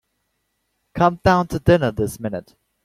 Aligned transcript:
Come 0.95 1.19
down 1.23 1.47
to 1.49 1.59
dinner 1.59 1.91
this 1.91 2.19
minute. 2.19 2.55